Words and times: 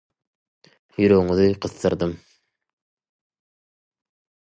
ýüregiňizi 1.01 1.45
gysdyrdym. 1.65 2.15